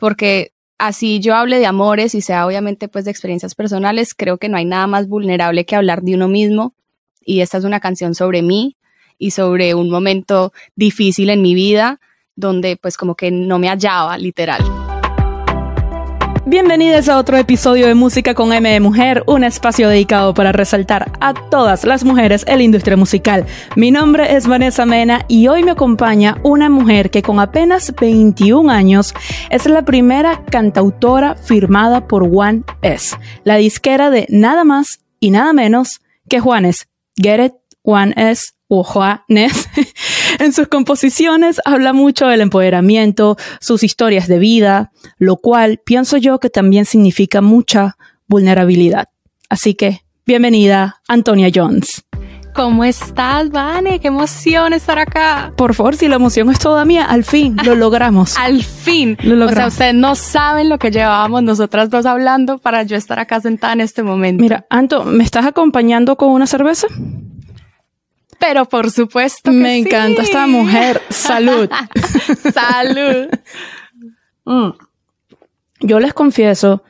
[0.00, 4.48] porque así yo hable de amores y sea obviamente pues de experiencias personales, creo que
[4.48, 6.74] no hay nada más vulnerable que hablar de uno mismo
[7.20, 8.76] y esta es una canción sobre mí
[9.18, 12.00] y sobre un momento difícil en mi vida
[12.34, 14.79] donde pues como que no me hallaba literal.
[16.46, 21.12] Bienvenidos a otro episodio de Música con M de Mujer, un espacio dedicado para resaltar
[21.20, 23.44] a todas las mujeres en la industria musical.
[23.76, 28.72] Mi nombre es Vanessa Mena y hoy me acompaña una mujer que con apenas 21
[28.72, 29.14] años
[29.50, 35.52] es la primera cantautora firmada por One S, la disquera de nada más y nada
[35.52, 36.88] menos que Juanes.
[37.16, 37.52] Get it?
[37.82, 39.68] One S o Juanes.
[40.38, 46.38] en sus composiciones habla mucho del empoderamiento, sus historias de vida, lo cual pienso yo
[46.38, 47.96] que también significa mucha
[48.28, 49.08] vulnerabilidad.
[49.48, 52.04] Así que, bienvenida, Antonia Jones.
[52.54, 54.00] ¿Cómo estás, Vane?
[54.00, 55.52] Qué emoción estar acá.
[55.56, 58.36] Por favor, si la emoción es toda mía, al fin lo logramos.
[58.36, 59.16] al fin.
[59.22, 59.52] Lo logramos.
[59.52, 63.40] O sea, ustedes no saben lo que llevábamos nosotras dos hablando para yo estar acá
[63.40, 64.42] sentada en este momento.
[64.42, 66.86] Mira, Anto, ¿me estás acompañando con una cerveza?
[68.40, 69.50] Pero por supuesto.
[69.50, 71.00] Que Me encanta esta mujer.
[71.10, 71.70] Salud.
[72.52, 73.28] Salud.
[74.44, 74.70] Mm.
[75.80, 76.82] Yo les confieso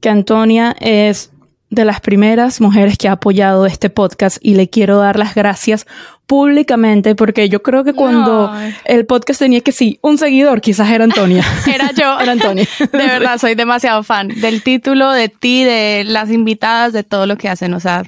[0.00, 1.32] que Antonia es
[1.70, 5.86] de las primeras mujeres que ha apoyado este podcast y le quiero dar las gracias
[6.26, 8.52] públicamente porque yo creo que cuando
[8.84, 11.44] el podcast tenía que sí, un seguidor, quizás era Antonia.
[11.72, 12.18] era yo.
[12.20, 12.66] era Antonia.
[12.92, 17.36] De verdad, soy demasiado fan del título, de ti, de las invitadas, de todo lo
[17.36, 17.72] que hacen.
[17.74, 18.02] O sea,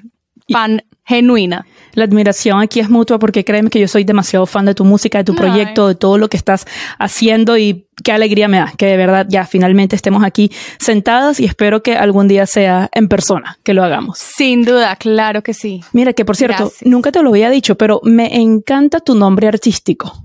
[0.50, 1.66] fan genuina.
[1.92, 5.18] La admiración aquí es mutua porque créeme que yo soy demasiado fan de tu música,
[5.18, 6.66] de tu proyecto, de todo lo que estás
[6.98, 11.44] haciendo y qué alegría me da que de verdad ya finalmente estemos aquí sentadas y
[11.44, 14.18] espero que algún día sea en persona que lo hagamos.
[14.18, 15.82] Sin duda, claro que sí.
[15.92, 20.24] Mira que por cierto, nunca te lo había dicho, pero me encanta tu nombre artístico.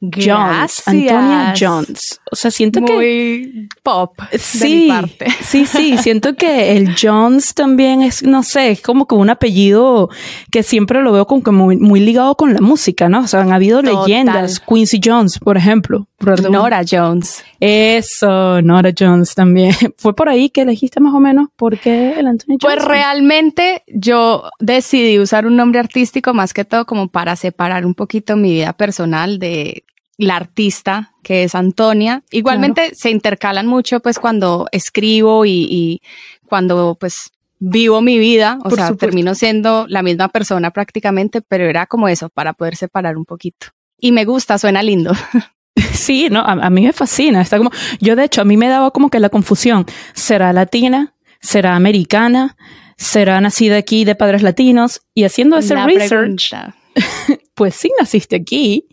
[0.00, 2.20] Jones, Antonia Jones.
[2.30, 3.68] O sea, siento Muy que.
[3.82, 4.18] pop.
[4.38, 5.26] Sí, de mi parte.
[5.42, 5.96] sí, sí.
[5.98, 10.10] Siento que el Jones también es, no sé, es como que un apellido
[10.50, 13.20] que siempre lo veo como que muy, muy ligado con la música, ¿no?
[13.20, 14.60] O sea, han habido leyendas.
[14.60, 16.06] Quincy Jones, por ejemplo.
[16.50, 17.44] Nora Jones.
[17.60, 19.74] Eso, Nora Jones también.
[19.98, 22.76] ¿Fue por ahí que elegiste más o menos por qué el Antonia Jones?
[22.76, 27.94] Pues realmente yo decidí usar un nombre artístico más que todo como para separar un
[27.94, 29.75] poquito mi vida personal de
[30.18, 32.22] la artista que es Antonia.
[32.30, 36.00] Igualmente se intercalan mucho pues cuando escribo y,
[36.46, 41.86] cuando pues vivo mi vida, o sea, termino siendo la misma persona prácticamente, pero era
[41.86, 43.68] como eso, para poder separar un poquito.
[43.98, 45.12] Y me gusta, suena lindo.
[45.92, 47.42] Sí, no, a, mí me fascina.
[47.42, 49.84] Está como, yo de hecho, a mí me daba como que la confusión.
[50.14, 51.14] ¿Será latina?
[51.40, 52.56] ¿Será americana?
[52.96, 55.02] ¿Será nacida aquí de padres latinos?
[55.14, 56.54] Y haciendo ese research,
[57.54, 58.86] pues sí naciste aquí.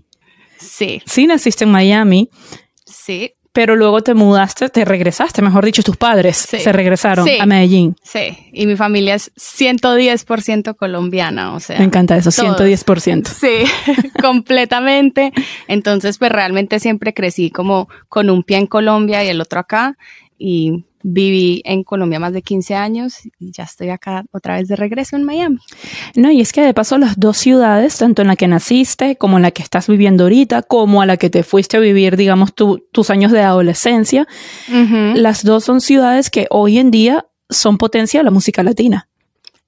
[0.63, 1.01] Sí.
[1.06, 2.29] Sí naciste en Miami.
[2.85, 3.34] Sí.
[3.53, 7.96] Pero luego te mudaste, te regresaste, mejor dicho, tus padres se regresaron a Medellín.
[8.01, 11.78] Sí, y mi familia es 110% colombiana, o sea.
[11.78, 13.28] Me encanta eso, 110%.
[13.28, 15.34] Sí, completamente.
[15.68, 19.97] Entonces, pues realmente siempre crecí como con un pie en Colombia y el otro acá.
[20.40, 24.75] Y viví en Colombia más de 15 años y ya estoy acá otra vez de
[24.75, 25.59] regreso en Miami.
[26.15, 29.37] No, y es que de paso las dos ciudades, tanto en la que naciste como
[29.37, 32.53] en la que estás viviendo ahorita, como a la que te fuiste a vivir, digamos,
[32.55, 34.27] tus años de adolescencia,
[35.15, 39.09] las dos son ciudades que hoy en día son potencia de la música latina.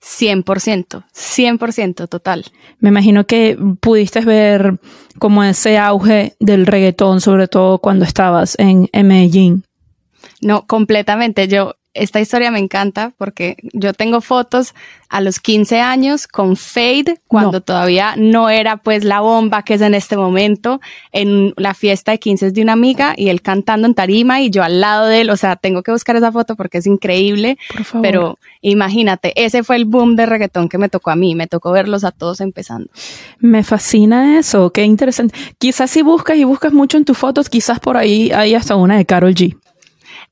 [0.01, 2.45] 100%, 100% total.
[2.79, 4.79] Me imagino que pudiste ver
[5.17, 9.65] como ese auge del reggaetón, sobre todo cuando estabas en Medellín.
[10.41, 11.47] No, completamente.
[11.47, 14.75] Yo, esta historia me encanta porque yo tengo fotos
[15.07, 19.81] a los 15 años con Fade, cuando todavía no era pues la bomba que es
[19.81, 20.81] en este momento,
[21.13, 24.61] en la fiesta de 15 de una amiga y él cantando en tarima y yo
[24.63, 27.85] al lado de él, o sea, tengo que buscar esa foto porque es increíble, Por
[27.85, 28.01] favor.
[28.05, 31.71] pero imagínate, ese fue el boom de reggaetón que me tocó a mí, me tocó
[31.71, 32.89] verlos a todos empezando.
[33.39, 35.33] Me fascina eso, qué interesante.
[35.59, 38.97] Quizás si buscas y buscas mucho en tus fotos, quizás por ahí hay hasta una
[38.97, 39.55] de Carol G.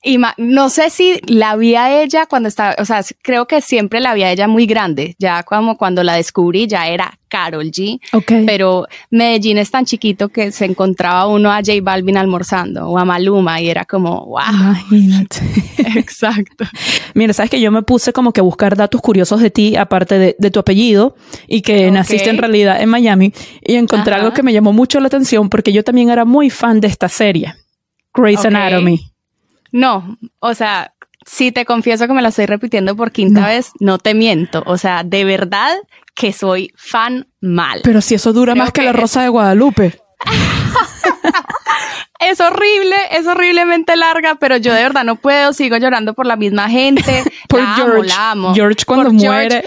[0.05, 4.01] Y no sé si la vi a ella cuando estaba, o sea, creo que siempre
[4.01, 8.01] la vi a ella muy grande, ya como cuando la descubrí ya era Carol G.
[8.11, 8.45] Okay.
[8.45, 13.05] Pero Medellín es tan chiquito que se encontraba uno a J Balvin almorzando o a
[13.05, 14.41] Maluma y era como, wow.
[14.51, 15.39] Imagínate.
[15.95, 16.65] Exacto.
[17.13, 20.35] Mira, sabes que yo me puse como que a buscar datos curiosos de ti, aparte
[20.37, 21.15] de, tu apellido,
[21.47, 25.07] y que naciste en realidad en Miami, y encontré algo que me llamó mucho la
[25.07, 27.55] atención porque yo también era muy fan de esta serie,
[28.13, 29.12] Grey's Anatomy.
[29.73, 30.93] No, o sea,
[31.25, 34.63] si te confieso que me la estoy repitiendo por quinta vez, no te miento.
[34.67, 35.75] O sea, de verdad
[36.13, 37.81] que soy fan mal.
[37.83, 39.99] Pero si eso dura más que, la Rosa de Guadalupe.
[42.19, 46.35] es horrible, es horriblemente larga, pero yo de verdad no puedo, sigo llorando por la
[46.35, 47.23] misma gente.
[47.49, 48.09] por George.
[48.09, 48.53] la amo.
[48.53, 49.65] George cuando muere.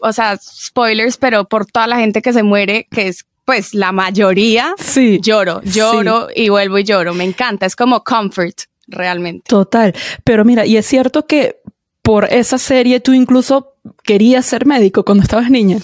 [0.00, 3.92] o sea, spoilers, pero por toda la gente que se muere, que es pues la
[3.92, 7.14] mayoría, sí, lloro, lloro y vuelvo y lloro.
[7.14, 9.44] Me encanta, es como comfort, realmente.
[9.48, 9.94] Total.
[10.24, 11.60] Pero mira, y es cierto que
[12.02, 13.74] por esa serie tú incluso
[14.04, 15.78] querías ser médico cuando estabas niña.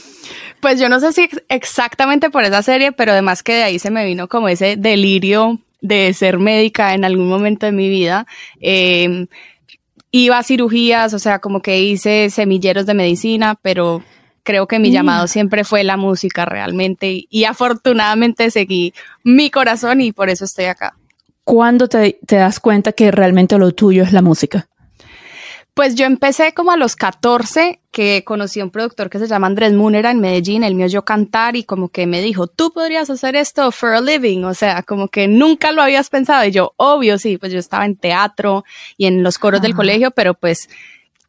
[0.61, 3.91] Pues yo no sé si exactamente por esa serie, pero además que de ahí se
[3.91, 8.27] me vino como ese delirio de ser médica en algún momento de mi vida.
[8.61, 9.27] Em,
[10.13, 14.05] iba a cirugías, o sea, como que hice semilleros de medicina, pero
[14.45, 18.93] creo que mi llamado siempre fue la música realmente y, afortunadamente seguí
[19.25, 20.97] mi corazón y por eso estoy acá.
[21.45, 24.69] ¿Cuándo te, te das cuenta que realmente lo tuyo es la música?
[25.75, 29.47] Pues yo empecé como a los 14, que conocí a un productor que se llama
[29.47, 33.09] Andrés Múnera en Medellín, él me oyó cantar y como que me dijo, tú podrías
[33.09, 36.75] hacer esto for a living, o sea, como que nunca lo habías pensado y yo,
[36.77, 38.65] obvio, sí, pues yo estaba en teatro
[38.99, 40.69] y en los coros del colegio, pero pues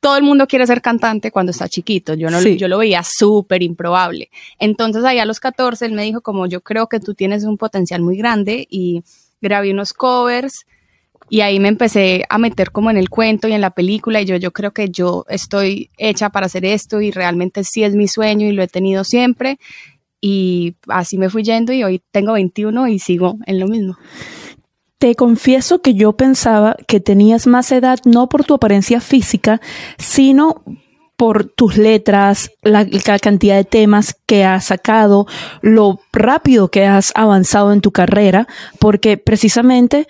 [0.02, 3.64] todo el mundo quiere ser cantante cuando está chiquito, yo no yo lo veía súper
[3.64, 4.30] improbable.
[4.60, 7.58] Entonces ahí a los 14 él me dijo como yo creo que tú tienes un
[7.58, 9.04] potencial muy grande y
[9.44, 10.66] grabé unos covers
[11.30, 14.26] y ahí me empecé a meter como en el cuento y en la película y
[14.26, 18.08] yo, yo creo que yo estoy hecha para hacer esto y realmente sí es mi
[18.08, 19.60] sueño y lo he tenido siempre.
[20.22, 23.98] Y así me fui yendo y hoy tengo 21 y sigo en lo mismo.
[24.98, 29.60] Te confieso que yo pensaba que tenías más edad no por tu apariencia física,
[29.98, 30.64] sino
[31.16, 35.28] por tus letras, la, la, cantidad de temas que has sacado,
[35.62, 38.48] lo rápido que has avanzado en tu carrera,
[38.80, 40.08] porque precisamente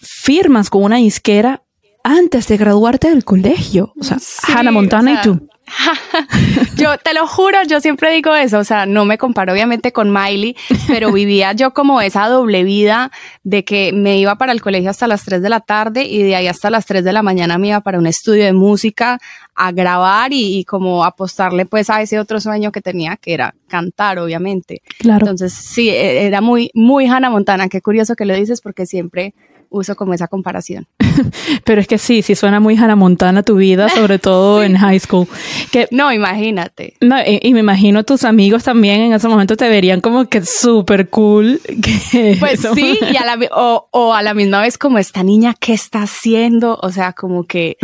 [0.00, 1.62] firmas con una disquera
[2.04, 3.92] antes de graduarte del colegio.
[3.98, 5.48] O sea, Hannah Montana y tú.
[6.76, 10.12] yo te lo juro, yo siempre digo eso, o sea, no me comparo obviamente con
[10.12, 10.56] Miley,
[10.86, 13.10] pero vivía yo como esa doble vida
[13.42, 16.36] de que me iba para el colegio hasta las 3 de la tarde y de
[16.36, 19.18] ahí hasta las 3 de la mañana me iba para un estudio de música
[19.56, 23.54] a grabar y, y como apostarle pues a ese otro sueño que tenía, que era
[23.68, 24.82] cantar, obviamente.
[24.98, 25.20] Claro.
[25.20, 27.68] Entonces, sí, e, era muy, muy Hannah Montana.
[27.68, 29.34] Qué curioso que lo dices porque siempre
[29.68, 30.86] uso como esa comparación.
[31.64, 35.00] Pero es que sí, sí suena muy Hannah Montana tu vida, sobre todo en high
[35.00, 35.26] school.
[35.70, 36.94] Que, no, imagínate.
[37.00, 41.08] No, y, me imagino tus amigos también en ese momento te verían como que súper
[41.08, 41.60] cool.
[42.40, 45.72] pues sí, y a la, o, o, a la misma vez como esta niña, ¿qué
[45.72, 46.78] está haciendo?
[46.82, 47.76] O sea, como que,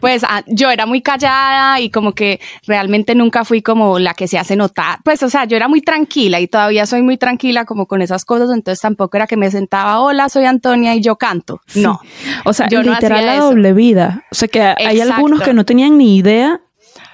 [0.00, 4.28] pues ah, yo era muy callada y como que realmente nunca fui como la que
[4.28, 4.98] se hace notar.
[5.04, 8.24] Pues, o sea, yo era muy tranquila y todavía soy muy tranquila como con esas
[8.24, 11.60] cosas, entonces tampoco era que me sentaba, hola, soy Antonia y yo canto.
[11.74, 12.00] No.
[12.44, 14.24] O sea, yo literal la doble vida.
[14.30, 16.60] O sea, que hay algunos que no tenían ni idea.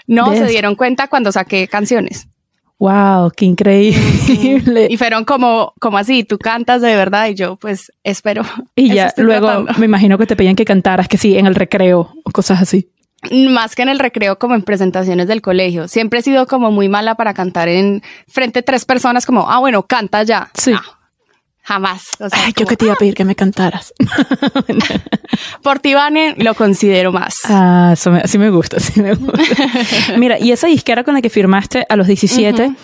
[0.07, 2.29] No, se dieron cuenta cuando saqué canciones.
[2.83, 4.89] Wow, qué increíble.
[4.91, 8.43] Y fueron como, como así, tú cantas de verdad y yo pues espero.
[8.75, 12.13] Y ya luego me imagino que te pedían que cantaras, que sí, en el recreo
[12.25, 12.91] o cosas así.
[13.31, 15.87] Más que en el recreo, como en presentaciones del colegio.
[15.87, 19.61] Siempre he sido como muy mala para cantar en frente a tres personas, como, ah,
[19.61, 20.51] bueno, canta ya.
[20.55, 20.73] Sí.
[21.65, 22.09] Jamás.
[22.33, 23.95] Ay, yo que te iba a pedir que me cantaras.
[25.63, 27.37] Por ti, Vane, lo considero más.
[27.45, 29.39] Ah, eso me, así me gusta, así me gusta.
[30.19, 32.75] Mira, ¿y esa disquera con la que firmaste a los 17,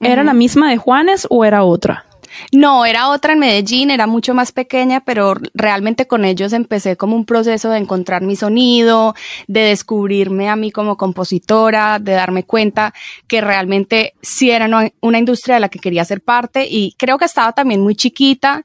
[0.00, 2.06] era la misma de Juanes o era otra?
[2.52, 7.16] No, era otra en Medellín, era mucho más pequeña, pero realmente con ellos empecé como
[7.16, 9.14] un proceso de encontrar mi sonido,
[9.46, 12.94] de descubrirme a mí como compositora, de darme cuenta
[13.26, 14.68] que realmente sí era
[15.00, 18.64] una industria de la que quería ser parte y creo que estaba también muy chiquita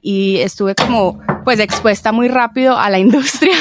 [0.00, 3.56] y estuve como pues expuesta muy rápido a la industria,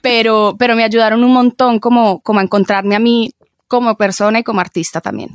[0.00, 3.32] pero, pero me ayudaron un montón como, como a encontrarme a mí
[3.66, 5.30] como persona y como artista también.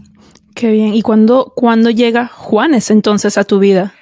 [0.58, 0.96] Qué bien.
[0.96, 3.94] ¿Y cuándo, cuándo llega Juanes entonces a tu vida?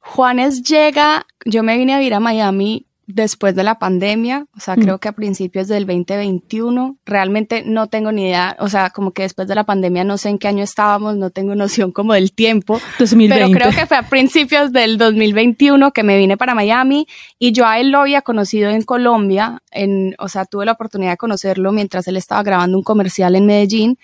[0.00, 4.76] Juanes llega, yo me vine a vivir a Miami después de la pandemia, o sea,
[4.76, 4.98] creo mm.
[4.98, 9.46] que a principios del 2021, realmente no tengo ni idea, o sea, como que después
[9.46, 12.80] de la pandemia no sé en qué año estábamos, no tengo noción como del tiempo,
[12.98, 13.34] 2020.
[13.34, 17.06] pero creo que fue a principios del 2021 que me vine para Miami
[17.38, 21.10] y yo a él lo había conocido en Colombia, en, o sea, tuve la oportunidad
[21.10, 23.98] de conocerlo mientras él estaba grabando un comercial en Medellín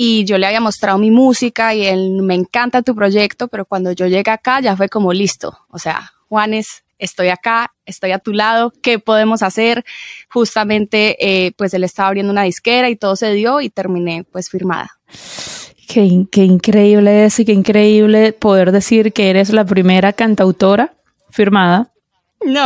[0.00, 3.90] y yo le había mostrado mi música y él me encanta tu proyecto, pero cuando
[3.90, 8.32] yo llegué acá ya fue como listo, o sea, Juanes, estoy acá, estoy a tu
[8.32, 9.84] lado, ¿qué podemos hacer?
[10.30, 14.48] Justamente, eh, pues él estaba abriendo una disquera y todo se dio y terminé pues
[14.48, 14.98] firmada.
[15.88, 20.94] Qué, qué increíble es y qué increíble poder decir que eres la primera cantautora
[21.30, 21.90] firmada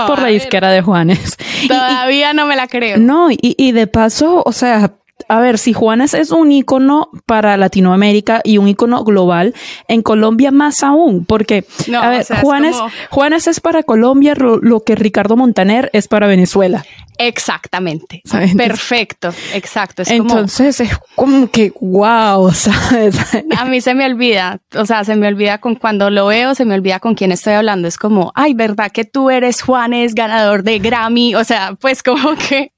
[0.06, 1.38] por la disquera de Juanes.
[1.66, 2.98] Todavía no me la creo.
[2.98, 4.92] No, y, y de paso, o sea,
[5.28, 9.54] a ver, si Juanes es un ícono para Latinoamérica y un ícono global,
[9.88, 11.64] en Colombia más aún, porque
[11.94, 16.84] a ver, Juanes, es Juanes es para Colombia lo, que Ricardo Montaner es para Venezuela.
[17.18, 18.22] Exactamente.
[18.56, 20.02] Perfecto, exacto.
[20.06, 23.16] Entonces es como que wow, ¿sabes?
[23.56, 26.64] A mí se me olvida, o sea, se me olvida con cuando lo veo, se
[26.64, 27.88] me olvida con quién estoy hablando.
[27.88, 31.34] Es como, ay, ¿verdad que tú eres Juanes, ganador de Grammy?
[31.34, 32.72] O sea, pues como que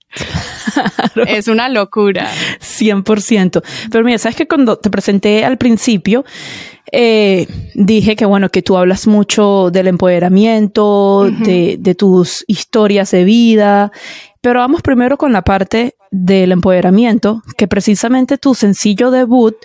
[1.26, 2.28] es una locura.
[2.61, 3.62] 100%.
[3.90, 6.25] Pero mira, sabes que cuando te presenté al principio,
[6.92, 13.25] eh, dije que bueno, que tú hablas mucho del empoderamiento, de, de, tus historias de
[13.25, 13.90] vida,
[14.40, 19.56] pero vamos primero con la parte del empoderamiento, que precisamente tu sencillo debut,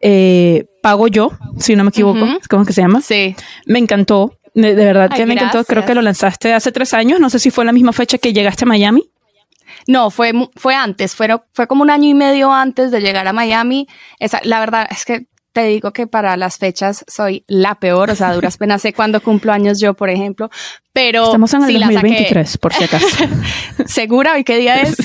[0.00, 3.00] eh, Pago Yo, si no me equivoco, ¿cómo es que se llama?
[3.00, 3.34] Sí.
[3.66, 4.36] Me encantó.
[4.52, 5.64] De, verdad que me encantó.
[5.64, 7.20] Creo que lo lanzaste hace tres años.
[7.20, 9.04] No sé si fue la misma fecha que llegaste a Miami.
[9.86, 13.32] No, fue, fue antes, fue, fue como un año y medio antes de llegar a
[13.32, 13.86] Miami.
[14.18, 18.16] Esa, la verdad es que te digo que para las fechas soy la peor, o
[18.16, 20.50] sea, duras penas sé cuándo cumplo años yo, por ejemplo,
[20.92, 21.26] pero...
[21.26, 23.06] Estamos en el 2023, por si acaso.
[23.86, 24.36] ¿Segura?
[24.36, 24.96] ¿Y qué día es?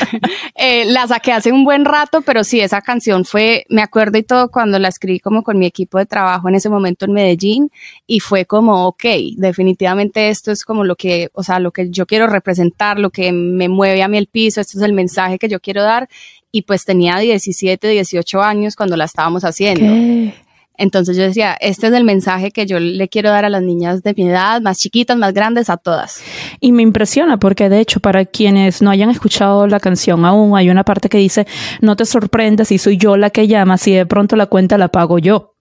[0.54, 4.22] eh, la saqué hace un buen rato, pero sí, esa canción fue, me acuerdo y
[4.22, 7.70] todo cuando la escribí como con mi equipo de trabajo en ese momento en Medellín
[8.06, 9.04] y fue como, ok,
[9.36, 13.32] definitivamente esto es como lo que, o sea, lo que yo quiero representar, lo que
[13.32, 16.06] me mueve a mí el piso, este es el mensaje que yo quiero dar
[16.56, 20.32] y pues tenía 17, 18 años cuando la estábamos haciendo.
[20.78, 24.02] Entonces yo decía, este es el mensaje que yo le quiero dar a las niñas
[24.02, 26.22] de mi edad, más chiquitas, más grandes, a todas.
[26.60, 30.70] Y me impresiona porque de hecho para quienes no hayan escuchado la canción aún, hay
[30.70, 31.46] una parte que dice,
[31.82, 34.88] no te sorprendas si soy yo la que llama, si de pronto la cuenta la
[34.88, 35.56] pago yo.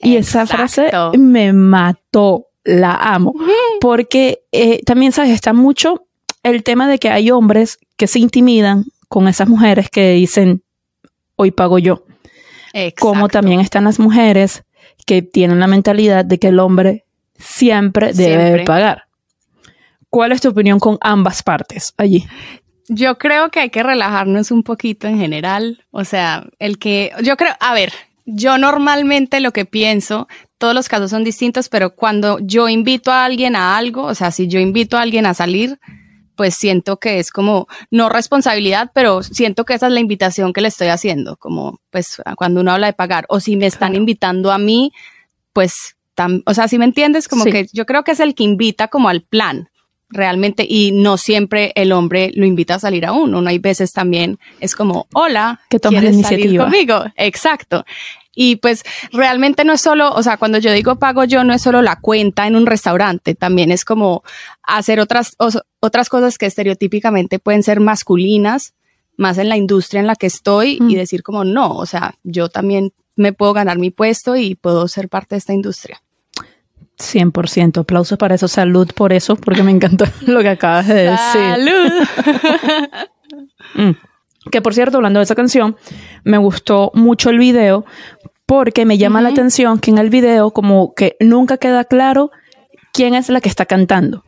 [0.00, 3.34] Y esa frase me mató, la amo,
[3.80, 5.32] porque eh, también, ¿sabes?
[5.32, 6.06] Está mucho
[6.44, 10.62] el tema de que hay hombres que se intimidan con esas mujeres que dicen,
[11.34, 12.04] hoy pago yo.
[13.00, 14.62] Como también están las mujeres
[15.04, 17.04] que tienen la mentalidad de que el hombre
[17.36, 19.06] siempre debe pagar.
[20.10, 22.24] ¿Cuál es tu opinión con ambas partes allí?
[22.88, 25.84] Yo creo que hay que relajarnos un poquito en general.
[25.90, 27.92] O sea, el que yo creo, a ver,
[28.26, 33.24] yo normalmente lo que pienso, todos los casos son distintos, pero cuando yo invito a
[33.24, 35.80] alguien a algo, o sea, si yo invito a alguien a salir,
[36.40, 40.62] pues siento que es como, no responsabilidad, pero siento que esa es la invitación que
[40.62, 44.50] le estoy haciendo, como pues cuando uno habla de pagar, o si me están invitando
[44.50, 44.90] a mí,
[45.52, 45.96] pues,
[46.46, 49.10] o sea, si me entiendes, como que yo creo que es el que invita como
[49.10, 49.68] al plan,
[50.08, 53.92] realmente, y no siempre el hombre lo invita a salir a uno, no hay veces
[53.92, 57.84] también es como, hola, que tomes la iniciativa conmigo, exacto.
[58.34, 61.62] Y pues realmente no es solo, o sea, cuando yo digo pago yo, no es
[61.62, 64.22] solo la cuenta en un restaurante, también es como
[64.62, 65.36] hacer otras,
[65.80, 68.74] otras cosas que estereotípicamente pueden ser masculinas,
[69.16, 70.98] más en la industria en la que estoy y mm.
[70.98, 75.08] decir como no, o sea, yo también me puedo ganar mi puesto y puedo ser
[75.08, 76.00] parte de esta industria.
[77.00, 77.78] 100%.
[77.78, 78.46] Aplausos para eso.
[78.46, 81.18] Salud por eso, porque me encantó lo que acabas de decir.
[81.32, 81.92] Salud.
[83.74, 83.92] Mm.
[84.50, 85.76] Que por cierto, hablando de esa canción,
[86.24, 87.84] me gustó mucho el video
[88.46, 92.30] porque me llama la atención que en el video como que nunca queda claro
[92.92, 94.24] quién es la que está cantando.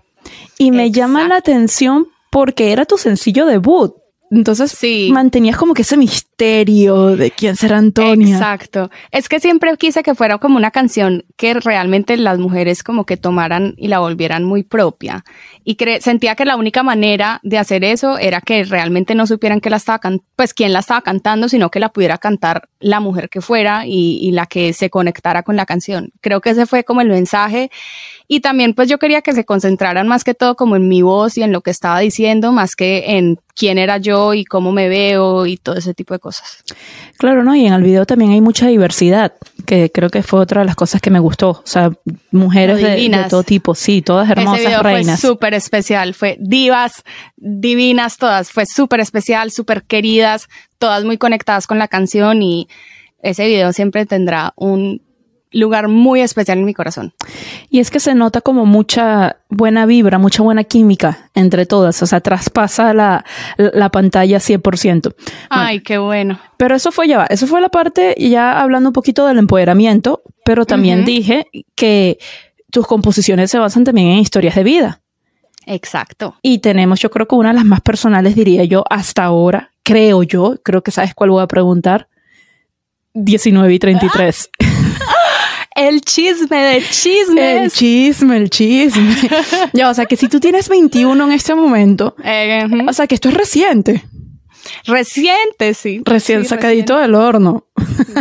[0.59, 3.95] Y me llama la atención porque era tu sencillo debut.
[4.31, 5.11] Entonces sí.
[5.13, 8.35] mantenías como que ese misterio de quién será Antonia.
[8.35, 8.91] Exacto.
[9.11, 13.17] Es que siempre quise que fuera como una canción que realmente las mujeres como que
[13.17, 15.25] tomaran y la volvieran muy propia.
[15.65, 19.71] Y sentía que la única manera de hacer eso era que realmente no supieran que
[19.71, 20.01] la estaba
[20.35, 24.19] pues quién la estaba cantando, sino que la pudiera cantar la mujer que fuera y,
[24.21, 26.11] y la que se conectara con la canción.
[26.21, 27.71] Creo que ese fue como el mensaje
[28.27, 31.37] y también pues yo quería que se concentraran más que todo como en mi voz
[31.37, 34.89] y en lo que estaba diciendo, más que en quién era yo y cómo me
[34.89, 36.32] veo y todo ese tipo de cosas.
[37.19, 37.55] Claro, ¿no?
[37.55, 39.33] Y en el video también hay mucha diversidad,
[39.67, 41.51] que creo que fue otra de las cosas que me gustó.
[41.51, 41.91] O sea,
[42.31, 45.21] mujeres de, todo tipo, sí, todas hermosas ese video reinas.
[45.21, 47.05] Fue súper especial, fue divas,
[47.37, 50.49] divinas todas, fue súper especial, súper queridas,
[50.79, 52.69] todas muy conectadas con la canción y
[53.23, 55.01] ese video siempre tendrá un
[55.53, 57.13] lugar muy especial en mi corazón.
[57.71, 62.07] Y es que se nota como mucha buena vibra, mucha buena química entre todas, o
[62.07, 63.25] sea, traspasa la,
[63.57, 65.15] la pantalla 100%.
[65.51, 66.39] Ay, qué bueno.
[66.57, 70.67] Pero eso fue ya, eso fue la parte ya hablando un poquito del empoderamiento, pero
[70.67, 72.19] también dije que
[72.71, 75.01] tus composiciones se basan también en historias de vida.
[75.67, 76.37] Exacto.
[76.43, 80.23] Y tenemos, yo creo que una de las más personales, diría yo, hasta ahora, creo
[80.23, 82.09] yo, creo que sabes cuál voy a preguntar.
[83.15, 84.51] 19 y 33.
[85.75, 87.63] El chisme de chismes.
[87.63, 89.17] El chisme, el chisme.
[89.73, 93.15] ya, o sea que si tú tienes 21 en este momento, eh, o sea que
[93.15, 94.05] esto es reciente.
[94.87, 96.03] Reciente, sí.
[96.05, 97.67] Recién Sí, sacadito del horno.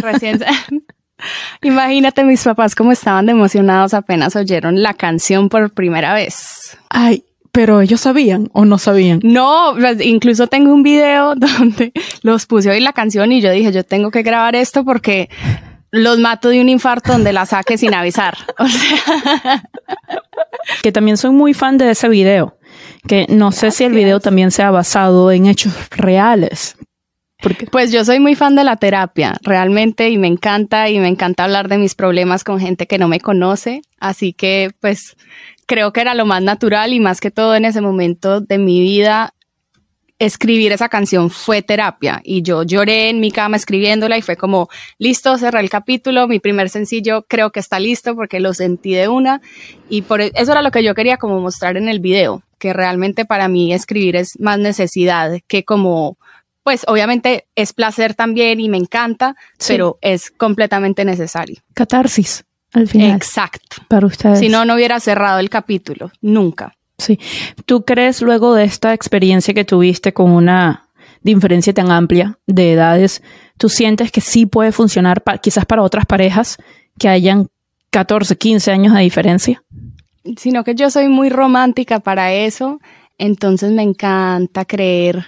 [0.01, 0.39] Recién.
[1.62, 6.77] Imagínate mis papás cómo estaban de emocionados apenas oyeron la canción por primera vez.
[6.89, 9.20] Ay, pero ellos sabían o no sabían.
[9.24, 11.91] No, pues, incluso tengo un video donde
[12.24, 15.29] los puse oír la canción y yo dije, yo tengo que grabar esto porque
[15.91, 18.38] los mato de un infarto donde la saque sin avisar.
[18.60, 19.63] O sea,
[20.81, 22.57] Que también soy muy fan de ese video.
[23.07, 26.77] Que no sé si el video también sea basado en hechos reales.
[27.41, 31.07] Porque pues yo soy muy fan de la terapia, realmente, y me encanta, y me
[31.07, 33.81] encanta hablar de mis problemas con gente que no me conoce.
[34.00, 35.15] Así que, pues,
[35.65, 38.79] creo que era lo más natural y más que todo en ese momento de mi
[38.79, 39.33] vida,
[40.25, 44.70] escribir esa canción fue terapia y yo lloré en mi cama escribiéndola y fue como,
[45.00, 49.08] listo, cerré el capítulo, mi primer sencillo creo que está listo porque lo sentí de
[49.08, 49.42] una
[49.90, 52.72] y por e- eso era lo que yo quería como mostrar en el video, que
[52.72, 56.18] realmente para mí escribir es más necesidad que como,
[56.62, 59.74] pues obviamente es placer también y me encanta, Sí.
[59.74, 61.62] pero es completamente necesario.
[61.74, 63.78] catarsis al final Exacto.
[63.90, 64.38] para ustedes.
[64.40, 66.75] Si no, no hubiera cerrado el capítulo, nunca.
[67.01, 67.20] Sí.
[67.65, 70.88] ¿Tú crees luego de esta experiencia que tuviste con una
[71.22, 73.22] diferencia tan amplia de edades,
[73.58, 76.58] tú sientes que sí puede funcionar quizás para otras parejas
[76.98, 77.48] que hayan
[77.91, 79.63] 14, 15 años de diferencia?
[80.38, 82.79] sino que yo soy muy romántica para eso,
[83.17, 85.25] entonces me encanta creer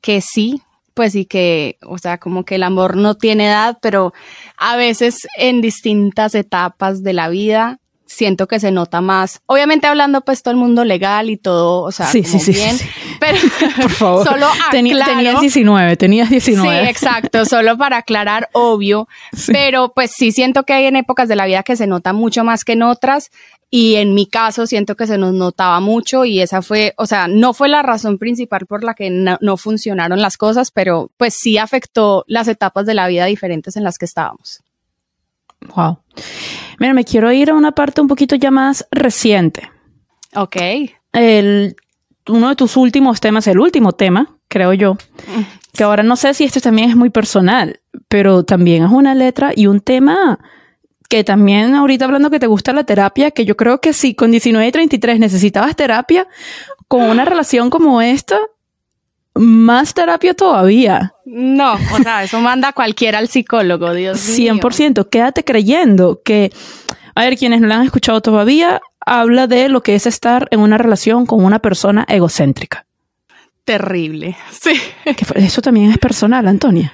[0.00, 0.62] que sí,
[0.94, 4.12] pues y que, o sea, como que el amor no tiene edad, pero
[4.56, 7.78] a veces en distintas etapas de la vida
[8.12, 9.40] siento que se nota más.
[9.46, 12.52] Obviamente hablando pues todo el mundo legal y todo, o sea, Sí, como sí, sí,
[12.52, 12.86] bien, sí,
[13.20, 13.38] pero
[13.82, 14.24] Por favor.
[14.26, 16.82] solo aclaro- tenías 19, tenías 19.
[16.84, 19.08] Sí, exacto, solo para aclarar, obvio,
[19.48, 22.44] pero pues sí siento que hay en épocas de la vida que se nota mucho
[22.44, 23.30] más que en otras
[23.74, 27.26] y en mi caso siento que se nos notaba mucho y esa fue, o sea,
[27.26, 31.34] no fue la razón principal por la que no, no funcionaron las cosas, pero pues
[31.34, 34.60] sí afectó las etapas de la vida diferentes en las que estábamos.
[35.74, 36.00] Wow.
[36.78, 39.70] Mira, me quiero ir a una parte un poquito ya más reciente.
[40.34, 40.56] Ok.
[41.12, 41.76] El,
[42.28, 44.96] uno de tus últimos temas, el último tema, creo yo,
[45.72, 49.52] que ahora no sé si esto también es muy personal, pero también es una letra
[49.54, 50.38] y un tema
[51.08, 54.30] que también ahorita hablando que te gusta la terapia, que yo creo que si con
[54.30, 56.26] 19 y 33 necesitabas terapia,
[56.88, 58.38] con una relación como esta,
[59.34, 61.14] más terapia todavía.
[61.24, 64.54] No, o sea, eso manda cualquiera al psicólogo, Dios mío.
[64.54, 65.08] 100%.
[65.08, 66.52] Quédate creyendo que,
[67.14, 70.60] a ver, quienes no la han escuchado todavía, habla de lo que es estar en
[70.60, 72.86] una relación con una persona egocéntrica.
[73.64, 74.36] Terrible.
[74.50, 74.80] Sí.
[75.34, 76.92] Eso también es personal, Antonia.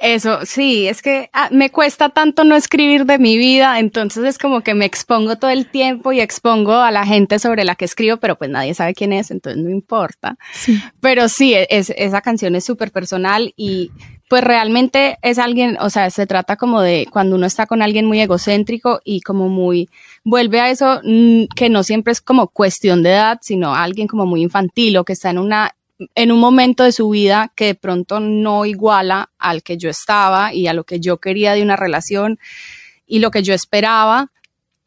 [0.00, 4.38] Eso, sí, es que ah, me cuesta tanto no escribir de mi vida, entonces es
[4.38, 7.84] como que me expongo todo el tiempo y expongo a la gente sobre la que
[7.84, 10.36] escribo, pero pues nadie sabe quién es, entonces no importa.
[10.52, 10.80] Sí.
[11.00, 13.90] Pero sí, e, es, esa canción es súper personal y
[14.28, 18.04] pues realmente es alguien, o sea, se trata como de cuando uno está con alguien
[18.06, 19.88] muy egocéntrico y como muy,
[20.22, 24.26] vuelve a eso mm, que no siempre es como cuestión de edad, sino alguien como
[24.26, 25.74] muy infantil o que está en una
[26.14, 30.54] en un momento de su vida que de pronto no iguala al que yo estaba
[30.54, 32.38] y a lo que yo quería de una relación
[33.06, 34.30] y lo que yo esperaba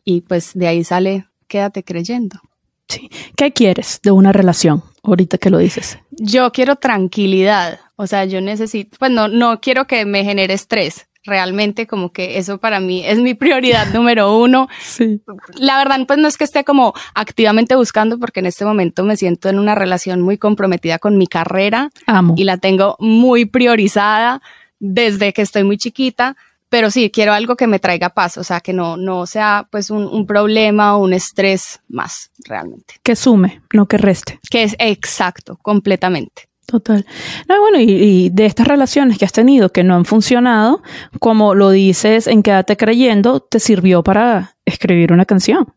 [0.04, 2.39] y pues de ahí sale quédate creyendo.
[2.88, 3.10] Sí.
[3.36, 4.84] ¿Qué quieres de una relación?
[5.04, 5.97] Ahorita que lo dices.
[6.12, 11.08] Yo quiero tranquilidad, o sea, yo necesito, pues no, no quiero que me genere estrés.
[11.24, 14.68] Realmente como que eso para mí es mi prioridad número uno.
[14.82, 15.22] Sí.
[15.56, 19.18] La verdad, pues no es que esté como activamente buscando porque en este momento me
[19.18, 22.34] siento en una relación muy comprometida con mi carrera Amo.
[22.38, 24.42] y la tengo muy priorizada
[24.80, 26.36] desde que estoy muy chiquita,
[26.70, 29.92] pero sí, quiero algo que me traiga paz, o sea, que no, no sea pues
[29.92, 34.40] un, un problema o un estrés más realmente, Que sume, no que reste.
[34.50, 36.48] que es exacto, completamente.
[36.72, 37.06] Total.
[37.50, 40.82] No, bueno, y, y de estas relaciones que has tenido que no han funcionado,
[41.20, 45.74] como lo dices en Quédate creyendo, te sirvió para escribir una canción.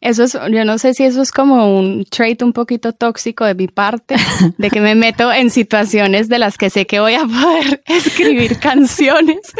[0.00, 3.56] Eso es, yo no sé si eso es como un trait un poquito tóxico de
[3.56, 4.14] mi parte,
[4.56, 8.60] de que me meto en situaciones de las que sé que voy a poder escribir
[8.60, 9.52] canciones.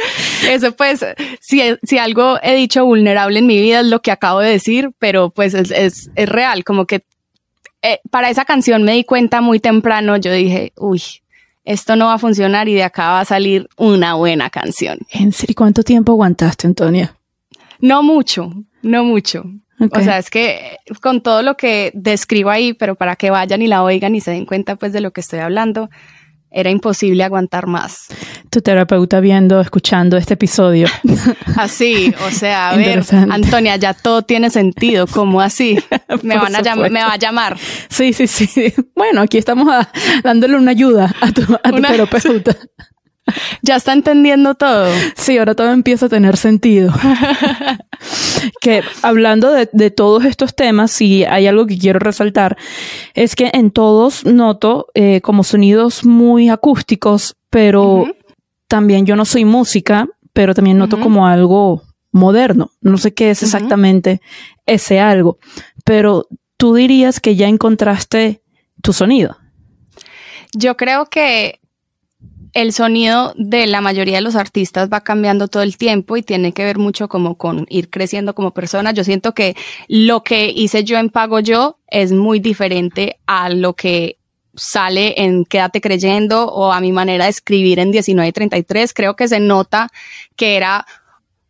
[0.49, 1.05] Eso pues,
[1.41, 4.91] si, si algo he dicho vulnerable en mi vida es lo que acabo de decir,
[5.01, 7.05] pero pues es, es, es real, como que
[7.83, 11.03] eh, para esa canción me di cuenta muy temprano, yo dije, uy,
[11.65, 14.99] esto no va a funcionar y de acá va a salir una buena canción.
[15.11, 17.17] ¿En serio cuánto tiempo aguantaste, Antonia?
[17.81, 19.45] No mucho, no mucho.
[19.93, 23.67] O sea, es que con todo lo que describo ahí, pero para que vayan y
[23.67, 25.89] la oigan y se den cuenta pues de lo que estoy hablando,
[26.51, 28.09] era imposible aguantar más.
[28.51, 30.89] Tu terapeuta viendo, escuchando este episodio.
[31.57, 35.79] Así, o sea, a ver, Antonia, ya todo tiene sentido, ¿cómo así?
[36.23, 37.57] Me van a llamar, me va a llamar.
[37.89, 38.75] Sí, sí, sí.
[38.95, 39.69] Bueno, aquí estamos
[40.23, 42.57] dándole una ayuda a tu, terapeuta.
[43.63, 44.89] Ya está entendiendo todo.
[45.15, 46.93] Sí, ahora todo empieza a tener sentido.
[48.61, 52.57] que hablando de, todos estos temas, si hay algo que quiero resaltar,
[53.15, 58.07] es que en todos noto eh, como sonidos muy acústicos, pero
[58.71, 62.71] también yo no soy música, pero también noto como algo moderno.
[62.81, 64.21] No sé qué es exactamente
[64.65, 65.39] ese algo,
[65.85, 68.43] pero tú dirías que ya encontraste
[68.81, 69.37] tu sonido.
[70.55, 71.59] Yo creo que
[72.53, 76.53] el sonido de la mayoría de los artistas va cambiando todo el tiempo y tiene
[76.53, 78.93] que ver mucho como con ir creciendo como persona.
[78.93, 79.57] Yo siento que
[79.89, 84.20] lo que hice yo en Pago Yo es muy diferente a lo que
[84.55, 89.41] sale en Quédate creyendo o a mi manera de escribir en 1933, creo que se
[89.41, 89.89] nota
[90.37, 90.87] que era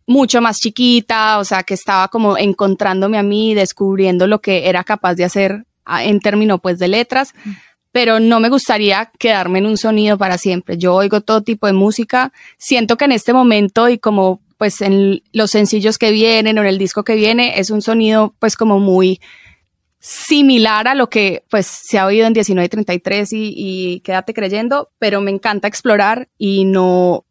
[0.07, 4.83] mucho más chiquita, o sea, que estaba como encontrándome a mí, descubriendo lo que era
[4.83, 7.33] capaz de hacer ah, en términos pues de letras,
[7.93, 10.77] pero no me gustaría quedarme en un sonido para siempre.
[10.79, 15.23] Yo oigo todo tipo de música, siento que en este momento y como pues en
[15.33, 18.79] los sencillos que vienen o en el disco que viene es un sonido pues como
[18.79, 19.21] muy
[20.01, 25.21] similar a lo que pues se ha oído en 1933 y, y quédate creyendo, pero
[25.21, 27.27] me encanta explorar y no,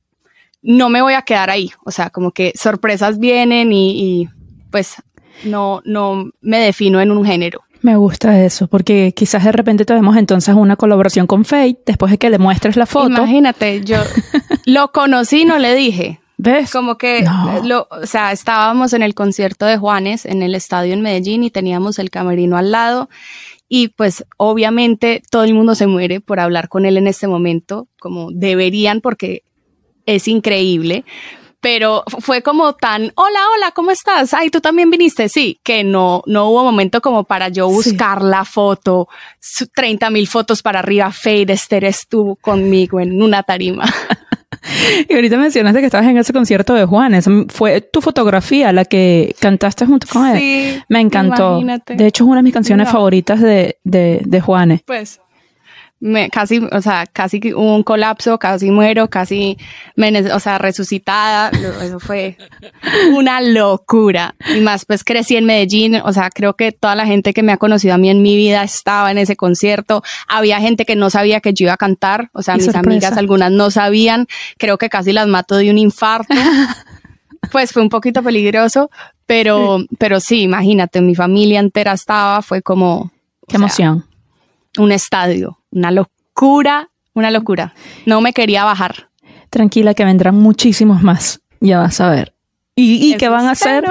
[0.61, 1.71] no me voy a quedar ahí.
[1.83, 4.29] O sea, como que sorpresas vienen y, y
[4.71, 4.95] pues
[5.43, 7.61] no, no me defino en un género.
[7.81, 12.17] Me gusta eso, porque quizás de repente tenemos entonces una colaboración con Fate después de
[12.17, 13.07] que le muestres la foto.
[13.07, 13.97] Imagínate, yo
[14.65, 16.19] lo conocí, no le dije.
[16.41, 16.71] ¿Ves?
[16.71, 17.25] Como que,
[17.65, 21.51] lo, o sea, estábamos en el concierto de Juanes en el estadio en Medellín y
[21.51, 23.09] teníamos el camerino al lado
[23.67, 27.89] y pues obviamente todo el mundo se muere por hablar con él en este momento,
[27.99, 29.43] como deberían porque
[30.05, 31.03] es increíble,
[31.59, 34.33] pero fue como tan, hola, hola, ¿cómo estás?
[34.33, 38.45] Ay, tú también viniste, sí, que no, no hubo momento como para yo buscar la
[38.45, 39.09] foto,
[39.75, 43.83] 30 mil fotos para arriba, Fade, eres tú conmigo en una tarima.
[45.07, 47.25] Y ahorita mencionaste que estabas en ese concierto de Juanes.
[47.49, 50.37] Fue tu fotografía la que cantaste junto con él.
[50.37, 51.61] Sí, me encantó.
[51.87, 54.81] De hecho, es una de mis canciones favoritas de, de, de Juanes.
[54.85, 55.19] Pues
[55.99, 59.57] me casi, o sea, casi hubo un colapso, casi muero, casi,
[59.95, 62.37] me, o sea, resucitada, eso fue
[63.11, 64.35] una locura.
[64.55, 67.51] Y más, pues crecí en Medellín, o sea, creo que toda la gente que me
[67.51, 70.01] ha conocido a mí en mi vida estaba en ese concierto.
[70.27, 73.51] Había gente que no sabía que yo iba a cantar, o sea, mis amigas algunas
[73.51, 76.33] no sabían, creo que casi las mato de un infarto.
[77.51, 78.89] pues fue un poquito peligroso,
[79.25, 83.11] pero, pero sí, imagínate, mi familia entera estaba, fue como...
[83.47, 84.05] Qué emoción.
[84.77, 87.73] Un estadio una locura, una locura.
[88.05, 89.09] No me quería bajar.
[89.49, 92.35] Tranquila que vendrán muchísimos más, ya vas a ver.
[92.75, 93.83] Y, que van a ser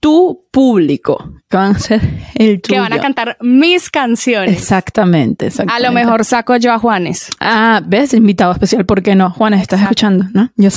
[0.00, 2.02] tu público, que van a ser
[2.34, 2.74] el tuyo.
[2.74, 4.52] Que van a cantar mis canciones.
[4.52, 5.86] Exactamente, exactamente.
[5.86, 7.30] A lo mejor saco yo a Juanes.
[7.40, 9.30] Ah, ves, invitado especial, ¿por qué no?
[9.30, 10.50] Juanes, estás escuchando, ¿no?
[10.56, 10.68] Yo,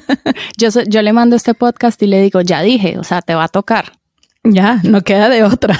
[0.56, 3.44] yo, yo le mando este podcast y le digo, ya dije, o sea, te va
[3.44, 3.92] a tocar.
[4.50, 5.78] Ya, no queda de otra.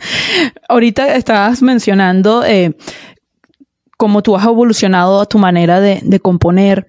[0.68, 2.74] Ahorita estabas mencionando eh,
[3.98, 6.86] cómo tú has evolucionado a tu manera de, componer.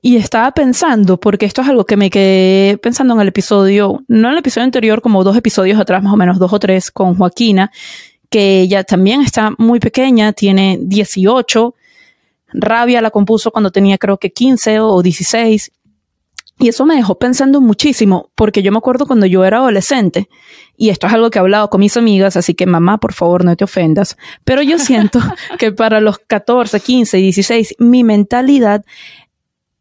[0.00, 4.28] Y estaba pensando, porque esto es algo que me quedé pensando en el episodio, no
[4.28, 7.16] en el episodio anterior, como dos episodios atrás, más o menos dos o tres, con
[7.16, 7.70] Joaquina,
[8.30, 11.74] que ella también está muy pequeña, tiene 18.
[12.54, 15.70] Rabia la compuso cuando tenía creo que 15 o 16.
[16.60, 20.28] Y eso me dejó pensando muchísimo, porque yo me acuerdo cuando yo era adolescente,
[20.76, 23.46] y esto es algo que he hablado con mis amigas, así que mamá, por favor,
[23.46, 25.20] no te ofendas, pero yo siento
[25.58, 28.84] que para los 14, 15, 16, mi mentalidad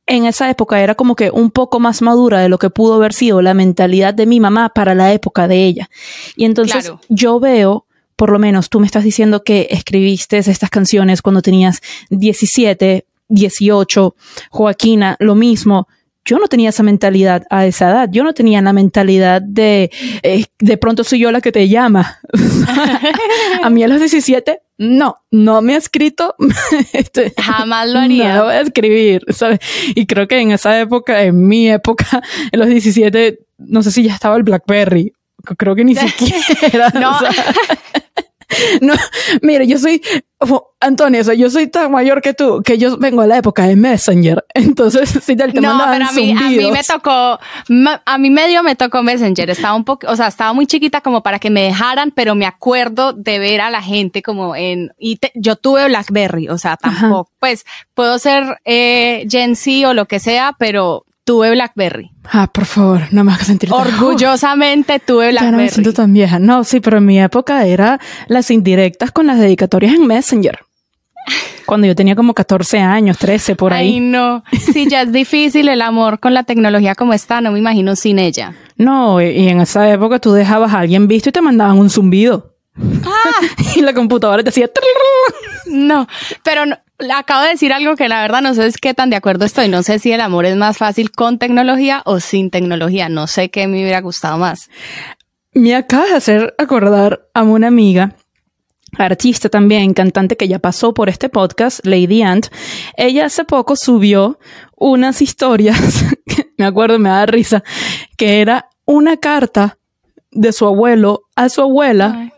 [0.07, 3.13] en esa época era como que un poco más madura de lo que pudo haber
[3.13, 5.89] sido la mentalidad de mi mamá para la época de ella.
[6.35, 11.21] Y entonces yo veo por lo menos tú me estás diciendo que escribiste estas canciones
[11.21, 14.15] cuando tenías 17, 18,
[14.49, 15.87] Joaquina, lo mismo
[16.29, 18.09] yo no tenía esa mentalidad a esa edad.
[18.11, 19.89] Yo no tenía la mentalidad de,
[20.21, 22.19] eh, de pronto soy yo la que te llama.
[23.63, 26.35] a mí a los 17, no, no me ha escrito.
[26.93, 28.29] Este, Jamás lo haría.
[28.29, 29.59] No lo voy a escribir, ¿sabes?
[29.95, 34.03] Y creo que en esa época, en mi época, en los 17, no sé si
[34.03, 35.11] ya estaba el Blackberry.
[35.57, 36.89] Creo que ni siquiera.
[36.89, 37.17] no.
[38.81, 38.93] no,
[39.41, 40.01] mire, yo soy,
[40.39, 43.75] oh, Antonio, yo soy tan mayor que tú, que yo vengo a la época de
[43.75, 44.43] Messenger.
[44.53, 47.39] Entonces, sí, del que no, pero a mí, a mí me tocó,
[48.05, 49.49] a mí medio me tocó Messenger.
[49.49, 52.45] Estaba un poco, o sea, estaba muy chiquita como para que me dejaran, pero me
[52.45, 57.29] acuerdo de ver a la gente como en, y yo tuve Blackberry, o sea, tampoco,
[57.39, 62.09] pues, puedo ser, eh, Gen Z o lo que sea, pero tuve Blackberry.
[62.31, 65.45] Ah, por favor, no me hagas sentir Orgullosamente tuve Blackberry.
[65.45, 66.39] Ya no me siento tan vieja.
[66.39, 70.57] No, sí, pero en mi época era las indirectas con las dedicatorias en Messenger.
[71.67, 73.93] Cuando yo tenía como 14 años, 13 por ahí.
[73.93, 74.43] Ay, no.
[74.73, 78.17] Sí, ya es difícil el amor con la tecnología como está, no me imagino sin
[78.17, 78.55] ella.
[78.75, 82.55] No, y en esa época tú dejabas a alguien visto y te mandaban un zumbido.
[83.05, 83.45] Ah.
[83.75, 84.67] y la computadora te decía.
[85.67, 86.07] No,
[86.43, 86.75] pero no,
[87.13, 89.67] acabo de decir algo que la verdad no sé qué tan de acuerdo estoy.
[89.67, 93.09] No sé si el amor es más fácil con tecnología o sin tecnología.
[93.09, 94.69] No sé qué me hubiera gustado más.
[95.53, 98.15] Me acaba de hacer acordar a una amiga
[98.97, 102.47] artista también, cantante que ya pasó por este podcast, Lady Ant.
[102.97, 104.39] Ella hace poco subió
[104.75, 106.05] unas historias,
[106.57, 107.63] me acuerdo, me da risa,
[108.17, 109.77] que era una carta
[110.31, 112.31] de su abuelo a su abuela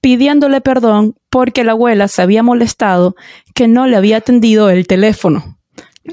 [0.00, 3.16] pidiéndole perdón porque la abuela se había molestado
[3.54, 5.58] que no le había atendido el teléfono.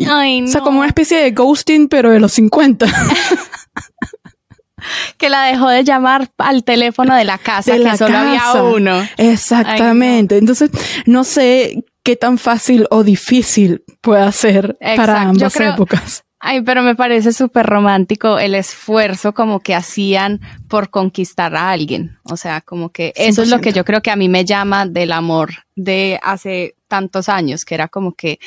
[0.08, 0.48] Ay, no.
[0.48, 2.86] O sea, como una especie de ghosting, pero de los 50.
[5.18, 9.08] que la dejó de llamar al teléfono de la casa, que solo había uno.
[9.18, 10.38] Exactamente.
[10.38, 10.70] Entonces,
[11.06, 16.25] no sé qué tan fácil o difícil puede ser para ambas épocas.
[16.48, 22.20] Ay, pero me parece súper romántico el esfuerzo como que hacían por conquistar a alguien.
[22.22, 24.86] O sea, como que eso es lo que yo creo que a mí me llama
[24.86, 28.38] del amor de hace tantos años, que era como que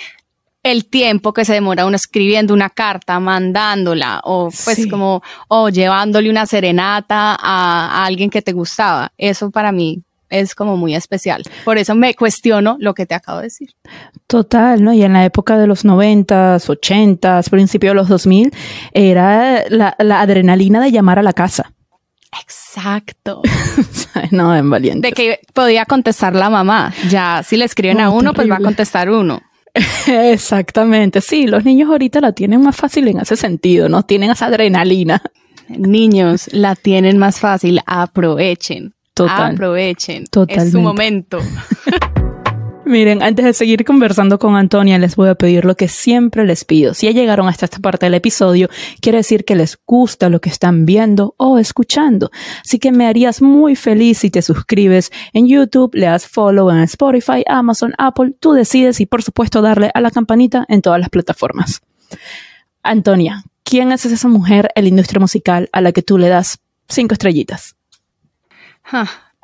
[0.62, 6.30] el tiempo que se demora uno escribiendo una carta, mandándola, o pues como, o llevándole
[6.30, 9.12] una serenata a, a alguien que te gustaba.
[9.18, 11.42] Eso para mí es como muy especial.
[11.64, 13.70] Por eso me cuestiono lo que te acabo de decir.
[14.26, 14.92] Total, ¿no?
[14.92, 18.52] Y en la época de los noventas, ochentas, principio de los 2000,
[18.92, 21.72] era la, adrenalina de llamar a la casa.
[22.42, 23.42] Exacto.
[24.30, 25.08] no, en valiente.
[25.08, 26.92] De que podía contestar la mamá.
[27.08, 29.40] Ya, si le escriben a uno, pues va a contestar uno.
[30.06, 31.20] Exactamente.
[31.20, 34.02] Sí, los niños ahorita la tienen más fácil en ese sentido, ¿no?
[34.02, 35.22] Tienen esa adrenalina.
[35.68, 38.94] Niños la tienen más fácil, aprovechen.
[39.26, 40.24] Aprovechen.
[40.48, 41.38] Es su momento.
[42.88, 46.64] Miren, antes de seguir conversando con Antonia, les voy a pedir lo que siempre les
[46.64, 46.94] pido.
[46.94, 48.70] Si ya llegaron hasta esta parte del episodio,
[49.02, 52.30] quiere decir que les gusta lo que están viendo o escuchando.
[52.64, 56.78] Así que me harías muy feliz si te suscribes en YouTube, le das follow en
[56.78, 61.10] Spotify, Amazon, Apple, tú decides y por supuesto darle a la campanita en todas las
[61.10, 61.82] plataformas.
[62.82, 66.58] Antonia, ¿quién es esa mujer en la industria musical a la que tú le das
[66.88, 67.77] cinco estrellitas?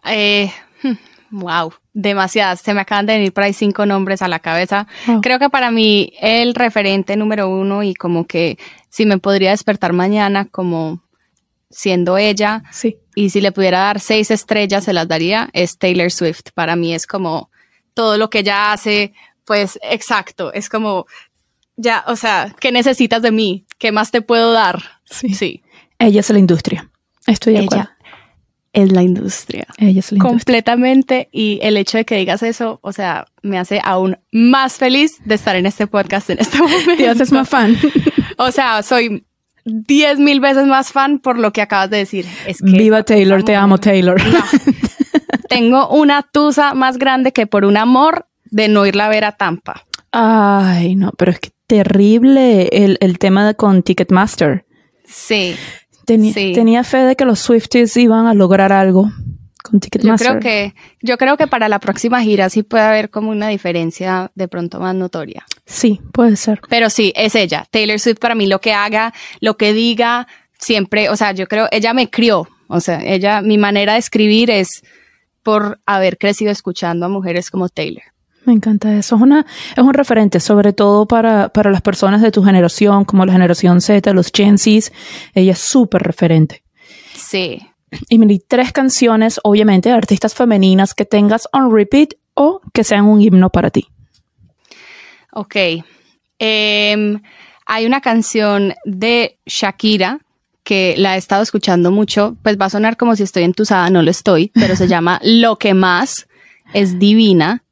[0.05, 0.53] Eh,
[1.31, 2.61] wow, demasiadas.
[2.61, 4.87] Se me acaban de venir por ahí cinco nombres a la cabeza.
[5.23, 9.93] Creo que para mí el referente número uno y como que si me podría despertar
[9.93, 11.03] mañana como
[11.71, 12.99] siendo ella sí.
[13.17, 16.53] y si le pudiera dar seis estrellas se las daría es Taylor Swift.
[16.55, 17.51] Para mí es como
[17.95, 19.13] todo lo que ella hace,
[19.45, 21.07] pues exacto, es como
[21.77, 23.67] ya, o sea, ¿qué necesitas de mí?
[23.79, 24.81] ¿Qué más te puedo dar?
[25.05, 25.35] Sí.
[25.35, 25.65] sí.
[25.99, 26.89] Ella es la industria.
[27.27, 27.94] Estoy de acuerdo
[28.75, 29.67] es la industria.
[29.79, 31.29] Ella es la Completamente.
[31.33, 35.37] Y el hecho de que digas eso, o sea, me hace aún más feliz de
[35.37, 36.97] estar en este podcast en este momento.
[36.97, 37.77] Te haces más fan.
[38.37, 39.25] o sea, soy
[39.65, 42.27] diez mil veces más fan por lo que acabas de decir.
[42.61, 44.21] Viva Taylor, te amo Taylor.
[45.49, 49.33] Tengo una tusa más grande que por un amor de no irla a ver a
[49.33, 49.85] Tampa.
[50.11, 54.65] Ay, no, pero es que terrible el, el tema con Ticketmaster.
[55.07, 55.57] Sí.
[56.05, 59.11] Tenía fe de que los Swifties iban a lograr algo
[59.63, 60.27] con Ticketmaster.
[60.27, 63.49] Yo creo que, yo creo que para la próxima gira sí puede haber como una
[63.49, 65.47] diferencia de pronto más notoria.
[65.65, 66.61] Sí, puede ser.
[66.69, 67.67] Pero sí, es ella.
[67.71, 70.27] Taylor Swift para mí lo que haga, lo que diga,
[70.59, 72.47] siempre, o sea, yo creo, ella me crió.
[72.69, 74.83] O sea, ella, mi manera de escribir es
[75.43, 78.05] por haber crecido escuchando a mujeres como Taylor.
[78.45, 79.17] Me encanta eso.
[79.17, 83.25] Es, una, es un referente, sobre todo para, para las personas de tu generación, como
[83.25, 84.93] la generación Z, los Gen Zs.
[85.35, 86.63] Ella es súper referente.
[87.15, 87.61] Sí.
[88.09, 92.85] Y me di tres canciones, obviamente, de artistas femeninas que tengas on repeat o que
[92.85, 93.89] sean un himno para ti.
[95.33, 95.57] Ok.
[96.39, 97.23] Em,
[97.67, 100.21] hay una canción de Shakira
[100.65, 104.03] que la he estado escuchando mucho, pues va a sonar como si estoy entusada, no
[104.03, 106.27] lo estoy, pero se llama Lo que más
[106.73, 107.65] es divina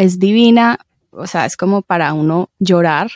[0.00, 0.78] es divina,
[1.10, 3.10] o sea, es como para uno llorar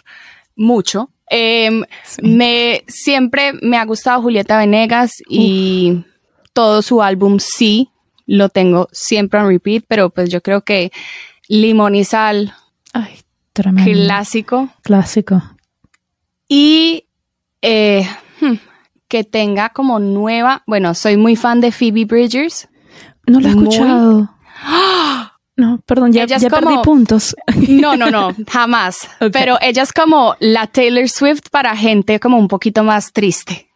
[0.55, 1.11] mucho.
[1.31, 1.83] Em,
[2.23, 6.05] me, siempre me ha gustado Julieta Venegas y
[6.53, 7.89] todo su álbum Sí,
[8.27, 10.93] lo tengo siempre en repeat, pero pues yo creo que
[11.49, 12.55] limón y sal.
[12.93, 13.21] Ay,
[13.55, 13.91] tremendo.
[13.91, 14.69] Clásico.
[14.83, 15.43] Clásico.
[16.47, 17.07] Y
[17.63, 18.07] eh,
[18.43, 18.57] hmm,
[19.09, 22.69] que tenga como nueva, bueno, soy muy fan de Phoebe Bridgers.
[23.27, 24.31] No la he escuchado.
[25.57, 27.37] No, perdón, ya, ya perdí puntos.
[27.69, 29.09] No, no, no, jamás.
[29.33, 33.69] Pero ella es como la Taylor Swift para gente como un poquito más triste.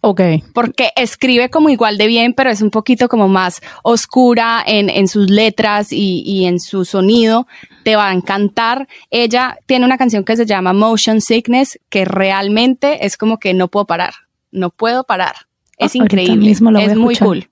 [0.00, 0.20] Ok.
[0.54, 5.08] Porque escribe como igual de bien, pero es un poquito como más oscura en, en
[5.08, 7.48] sus letras y, y, en su sonido.
[7.82, 8.86] Te va a encantar.
[9.10, 13.66] Ella tiene una canción que se llama Motion Sickness, que realmente es como que no
[13.66, 14.14] puedo parar.
[14.52, 15.34] No puedo parar.
[15.78, 16.52] Es ah, increíble.
[16.52, 16.60] es
[16.96, 17.48] muy cool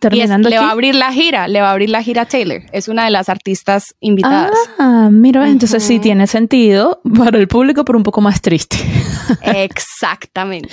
[0.00, 2.62] le va a abrir la gira, le va a abrir la gira Taylor.
[2.72, 4.52] Es una de las artistas invitadas.
[4.78, 8.76] Ah, mira, entonces sí tiene sentido para el público, pero un poco más triste.
[9.42, 10.68] Exactamente.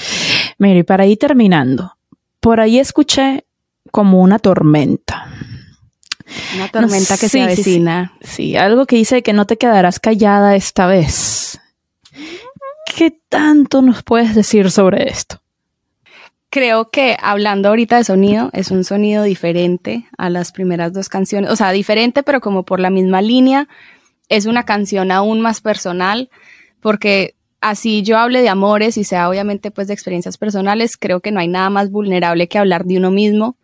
[0.57, 1.95] Mira, y para ir terminando,
[2.39, 3.45] por ahí escuché
[3.91, 5.27] como una tormenta.
[6.55, 8.13] Una tormenta que se avecina.
[8.21, 11.59] sí, algo que dice que no te quedarás callada esta vez.
[12.95, 15.42] ¿Qué tanto nos puedes decir sobre esto?
[16.53, 21.49] Creo que hablando ahorita de sonido, es un sonido diferente a las primeras dos canciones,
[21.49, 23.67] o sea, diferente, pero como por la misma línea,
[24.29, 26.29] es una canción aún más personal,
[26.79, 31.31] porque así yo hable de amores y sea obviamente pues de experiencias personales, creo que
[31.31, 33.57] no hay nada más vulnerable que hablar de uno mismo,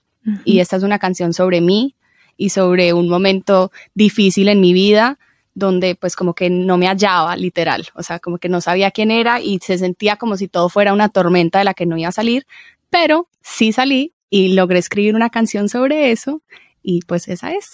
[0.43, 1.95] y esta es una canción sobre mí
[2.37, 5.19] y sobre un momento difícil en mi vida,
[5.53, 9.11] donde pues como que no me hallaba literal, o sea, como que no sabía quién
[9.11, 12.09] era y se sentía como si todo fuera una tormenta de la que no iba
[12.09, 12.47] a salir,
[12.89, 16.41] pero sí salí y logré escribir una canción sobre eso
[16.81, 17.65] y pues esa es.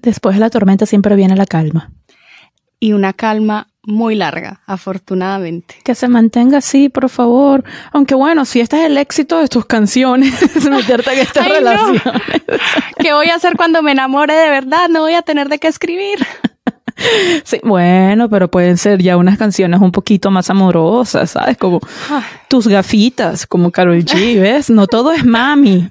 [0.00, 1.92] Después de la tormenta siempre viene la calma.
[2.80, 5.76] Y una calma muy larga, afortunadamente.
[5.84, 7.64] Que se mantenga así, por favor.
[7.92, 10.34] Aunque bueno, si este es el éxito de tus canciones,
[10.70, 12.00] meterte en esta relación.
[12.98, 14.88] ¿Qué voy a hacer cuando me enamore de verdad?
[14.88, 16.18] No voy a tener de qué escribir.
[17.44, 21.56] Sí, bueno, pero pueden ser ya unas canciones un poquito más amorosas, ¿sabes?
[21.56, 21.80] Como
[22.48, 24.70] tus gafitas, como Carol G, ¿ves?
[24.70, 25.88] No todo es mami.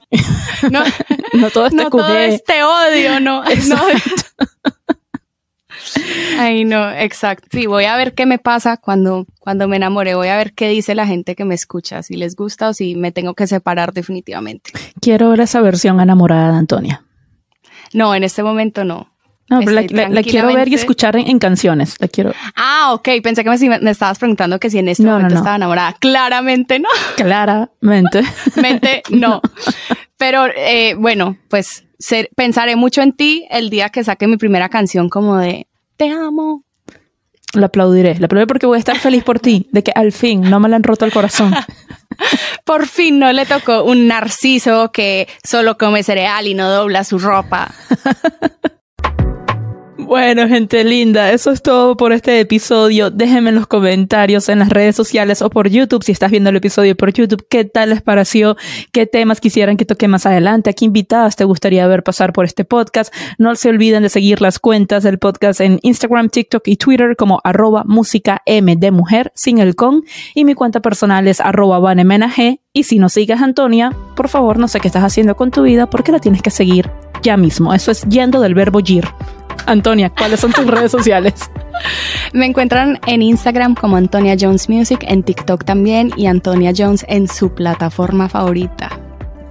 [0.70, 0.84] No,
[1.34, 3.44] no todo es no todo es te odio, no.
[6.38, 7.48] Ay, no, exacto.
[7.52, 10.16] Sí, voy a ver qué me pasa cuando, cuando me enamore.
[10.16, 12.96] Voy a ver qué dice la gente que me escucha, si les gusta o si
[12.96, 14.72] me tengo que separar definitivamente.
[15.02, 17.04] Quiero ver esa versión enamorada de Antonia.
[17.94, 19.11] No, en este momento no.
[19.52, 21.98] No, pero la, quiero ver y escuchar en, canciones.
[22.00, 22.32] La quiero.
[22.56, 23.10] Ah, ok.
[23.22, 25.98] Pensé que me, estabas preguntando que si en este momento estaba enamorada.
[26.00, 26.88] Claramente no.
[27.18, 28.24] Claramente.
[28.56, 29.42] Mente, no.
[30.16, 31.84] Pero eh, bueno, pues
[32.38, 36.64] pensaré mucho en ti el día que saque mi primera canción como de Te amo.
[37.54, 38.18] La aplaudiré.
[38.20, 40.70] La aplaudiré porque voy a estar feliz por ti, de que al fin no me
[40.70, 41.54] le han roto el corazón.
[42.64, 47.20] por fin no le tocó un narciso que solo come cereal y no dobla su
[47.20, 47.70] ropa.
[50.04, 53.12] Bueno, gente linda, eso es todo por este episodio.
[53.12, 56.56] Déjenme en los comentarios en las redes sociales o por YouTube, si estás viendo el
[56.56, 58.58] episodio por YouTube, qué tal les pareció,
[58.92, 62.46] qué temas quisieran que toque más adelante, a qué invitadas te gustaría ver pasar por
[62.46, 63.14] este podcast.
[63.38, 67.40] No se olviden de seguir las cuentas del podcast en Instagram, TikTok y Twitter como
[67.44, 72.60] arroba música M de mujer sin el con y mi cuenta personal es arroba vanemenag
[72.74, 75.90] y si no sigues Antonia, por favor no sé qué estás haciendo con tu vida
[75.90, 76.90] porque la tienes que seguir
[77.22, 77.74] ya mismo.
[77.74, 79.06] Eso es yendo del verbo gir.
[79.66, 81.34] Antonia, ¿cuáles son tus redes sociales?
[82.34, 87.28] Me encuentran en Instagram como Antonia Jones Music, en TikTok también y Antonia Jones en
[87.28, 88.90] su plataforma favorita.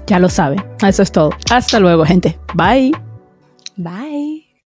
[0.06, 0.64] Ya lo sabe.
[0.86, 1.30] Eso es todo.
[1.50, 2.38] Hasta luego, gente.
[2.54, 2.92] Bye.
[3.76, 4.39] Bye.